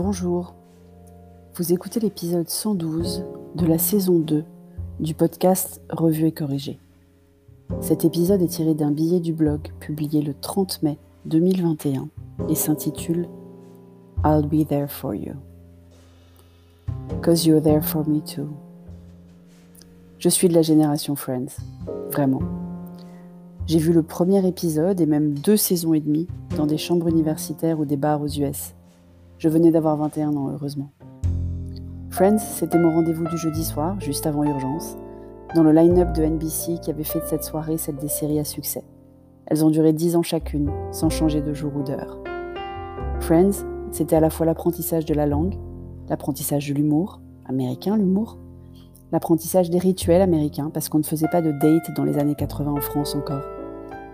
[0.00, 0.54] Bonjour,
[1.56, 3.24] vous écoutez l'épisode 112
[3.56, 4.44] de la saison 2
[5.00, 6.78] du podcast Revue et Corrigé.
[7.80, 12.10] Cet épisode est tiré d'un billet du blog publié le 30 mai 2021
[12.48, 13.28] et s'intitule
[14.24, 15.34] I'll be there for you.
[17.20, 18.50] Cause you're there for me too.
[20.20, 21.56] Je suis de la génération Friends,
[22.12, 22.42] vraiment.
[23.66, 27.80] J'ai vu le premier épisode et même deux saisons et demie dans des chambres universitaires
[27.80, 28.74] ou des bars aux US.
[29.38, 30.90] Je venais d'avoir 21 ans, heureusement.
[32.10, 34.96] Friends, c'était mon rendez-vous du jeudi soir, juste avant Urgence,
[35.54, 38.44] dans le line-up de NBC qui avait fait de cette soirée celle des séries à
[38.44, 38.82] succès.
[39.46, 42.18] Elles ont duré 10 ans chacune, sans changer de jour ou d'heure.
[43.20, 45.54] Friends, c'était à la fois l'apprentissage de la langue,
[46.08, 48.38] l'apprentissage de l'humour, américain l'humour,
[49.12, 52.72] l'apprentissage des rituels américains, parce qu'on ne faisait pas de date dans les années 80
[52.72, 53.44] en France encore.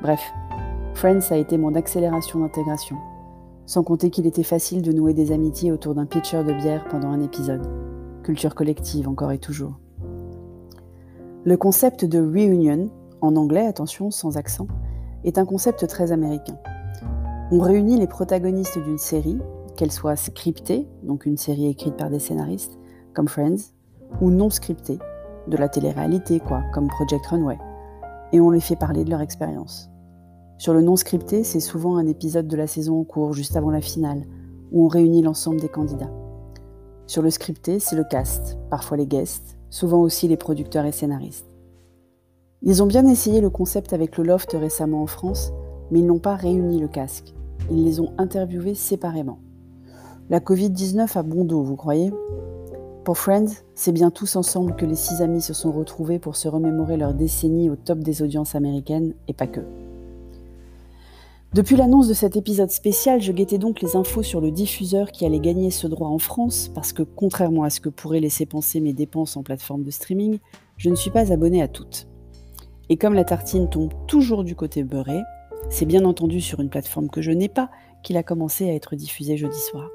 [0.00, 0.20] Bref,
[0.94, 2.96] Friends a été mon accélération d'intégration,
[3.68, 7.10] sans compter qu'il était facile de nouer des amitiés autour d'un pitcher de bière pendant
[7.10, 7.68] un épisode.
[8.22, 9.78] Culture collective encore et toujours.
[11.44, 14.66] Le concept de reunion, en anglais, attention, sans accent,
[15.22, 16.56] est un concept très américain.
[17.52, 19.38] On réunit les protagonistes d'une série,
[19.76, 22.78] qu'elle soit scriptée, donc une série écrite par des scénaristes,
[23.12, 23.74] comme Friends,
[24.22, 24.98] ou non scriptée,
[25.46, 27.58] de la télé-réalité, quoi, comme Project Runway,
[28.32, 29.90] et on les fait parler de leur expérience.
[30.58, 33.70] Sur le non scripté, c'est souvent un épisode de la saison en cours, juste avant
[33.70, 34.24] la finale,
[34.72, 36.10] où on réunit l'ensemble des candidats.
[37.06, 41.46] Sur le scripté, c'est le cast, parfois les guests, souvent aussi les producteurs et scénaristes.
[42.62, 45.52] Ils ont bien essayé le concept avec le Loft récemment en France,
[45.92, 47.34] mais ils n'ont pas réuni le casque.
[47.70, 49.38] Ils les ont interviewés séparément.
[50.28, 52.12] La Covid-19 a bon dos, vous croyez?
[53.04, 56.48] Pour Friends, c'est bien tous ensemble que les six amis se sont retrouvés pour se
[56.48, 59.60] remémorer leur décennie au top des audiences américaines, et pas que.
[61.54, 65.24] Depuis l'annonce de cet épisode spécial, je guettais donc les infos sur le diffuseur qui
[65.24, 68.80] allait gagner ce droit en France, parce que contrairement à ce que pourraient laisser penser
[68.80, 70.40] mes dépenses en plateforme de streaming,
[70.76, 72.06] je ne suis pas abonné à toutes.
[72.90, 75.20] Et comme la tartine tombe toujours du côté beurré,
[75.70, 77.70] c'est bien entendu sur une plateforme que je n'ai pas
[78.02, 79.88] qu'il a commencé à être diffusé jeudi soir.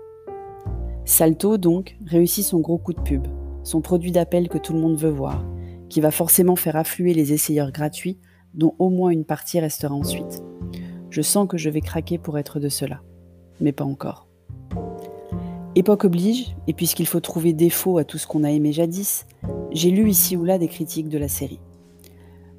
[1.06, 3.28] Salto, donc, réussit son gros coup de pub,
[3.64, 5.46] son produit d'appel que tout le monde veut voir,
[5.88, 8.18] qui va forcément faire affluer les essayeurs gratuits,
[8.56, 10.42] dont au moins une partie restera ensuite.
[11.14, 13.04] Je sens que je vais craquer pour être de cela,
[13.62, 14.28] mais pas encore.
[15.76, 19.28] Époque oblige, et puisqu'il faut trouver défaut à tout ce qu'on a aimé jadis,
[19.70, 21.60] j'ai lu ici ou là des critiques de la série.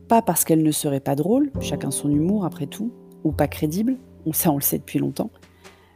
[0.07, 2.93] Pas parce qu'elle ne serait pas drôle, chacun son humour après tout,
[3.25, 3.97] ou pas crédible,
[4.33, 5.31] ça on le sait depuis longtemps.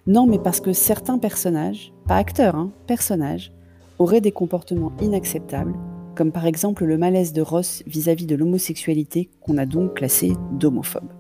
[0.09, 3.53] Non, mais parce que certains personnages, pas acteurs, hein, personnages,
[4.01, 5.77] auraient des comportements inacceptables,
[6.17, 10.33] comme par exemple le malaise de Ross vis-à-vis -vis de l'homosexualité qu'on a donc classé
[10.51, 11.18] d'homophobe.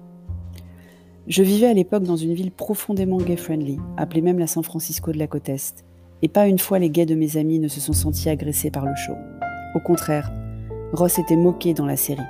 [1.29, 5.19] Je vivais à l'époque dans une ville profondément gay-friendly, appelée même la San Francisco de
[5.19, 5.85] la côte Est,
[6.23, 8.87] et pas une fois les gays de mes amis ne se sont sentis agressés par
[8.87, 9.13] le show.
[9.75, 10.33] Au contraire,
[10.95, 12.23] Ross était moqué dans la série.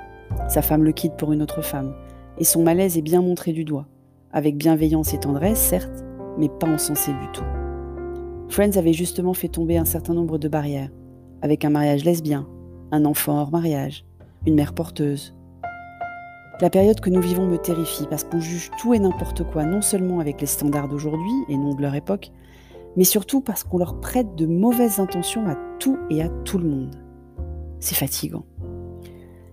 [0.49, 1.95] Sa femme le quitte pour une autre femme,
[2.39, 3.87] et son malaise est bien montré du doigt,
[4.33, 6.03] avec bienveillance et tendresse, certes,
[6.37, 7.45] mais pas encensé du tout.
[8.49, 10.91] Friends avait justement fait tomber un certain nombre de barrières,
[11.41, 12.49] avec un mariage lesbien,
[12.91, 14.03] un enfant hors mariage,
[14.45, 15.38] une mère porteuse,
[16.61, 19.81] la période que nous vivons me terrifie parce qu'on juge tout et n'importe quoi, non
[19.81, 22.31] seulement avec les standards d'aujourd'hui et non de leur époque,
[22.97, 26.67] mais surtout parce qu'on leur prête de mauvaises intentions à tout et à tout le
[26.67, 26.95] monde.
[27.79, 28.43] C'est fatigant.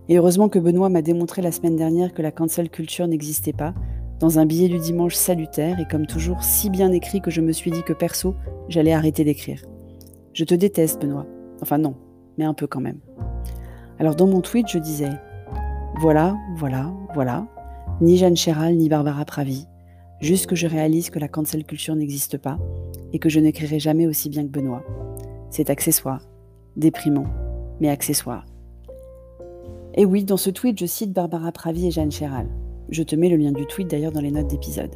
[0.08, 3.74] Et heureusement que Benoît m'a démontré la semaine dernière que la cancel culture n'existait pas,
[4.18, 7.52] dans un billet du dimanche salutaire et comme toujours si bien écrit que je me
[7.52, 8.34] suis dit que perso,
[8.68, 9.62] j'allais arrêter d'écrire.
[10.32, 11.26] Je te déteste, Benoît.
[11.62, 11.94] Enfin non,
[12.38, 12.98] mais un peu quand même.
[13.98, 15.10] Alors dans mon tweet, je disais
[15.98, 17.46] voilà, voilà, voilà.
[18.02, 19.66] Ni Jeanne Chéral, ni Barbara Pravi.
[20.20, 22.58] Juste que je réalise que la cancel culture n'existe pas
[23.14, 24.82] et que je n'écrirai jamais aussi bien que Benoît.
[25.48, 26.20] C'est accessoire,
[26.76, 27.26] déprimant,
[27.80, 28.44] mais accessoire.
[29.94, 32.46] Et oui, dans ce tweet, je cite Barbara Pravi et Jeanne Chéral.
[32.90, 34.94] Je te mets le lien du tweet d'ailleurs dans les notes d'épisode.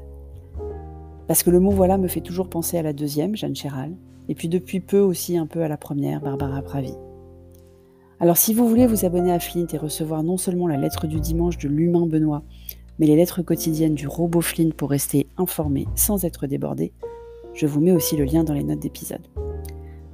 [1.26, 3.96] Parce que le mot voilà me fait toujours penser à la deuxième, Jeanne Chéral,
[4.28, 6.92] et puis depuis peu aussi un peu à la première, Barbara Pravi.
[8.22, 11.20] Alors si vous voulez vous abonner à Flint et recevoir non seulement la lettre du
[11.20, 12.42] dimanche de l'humain Benoît,
[12.98, 16.92] mais les lettres quotidiennes du robot Flint pour rester informé sans être débordé,
[17.54, 19.26] je vous mets aussi le lien dans les notes d'épisode.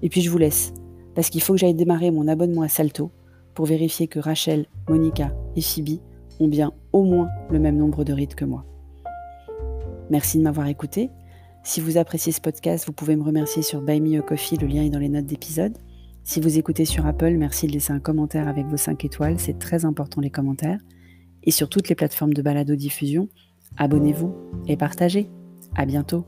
[0.03, 0.73] Et puis je vous laisse,
[1.17, 3.11] parce qu'il faut que j'aille démarrer mon abonnement à Salto
[3.55, 5.99] pour vérifier que Rachel, Monica et Phoebe
[6.39, 8.65] ont bien au moins le même nombre de rides que moi.
[10.11, 11.11] Merci de m'avoir écouté.
[11.65, 14.69] Si vous appréciez ce podcast, vous pouvez me remercier sur Buy Me a Coffee, le
[14.69, 15.77] lien est dans les notes d'épisode.
[16.29, 19.61] Si vous écoutez sur Apple, merci de laisser un commentaire avec vos 5 étoiles, c'est
[19.61, 20.81] très important les commentaires.
[21.45, 23.29] Et sur toutes les plateformes de balado-diffusion,
[23.77, 24.35] abonnez-vous
[24.67, 25.31] et partagez.
[25.77, 26.25] À bientôt.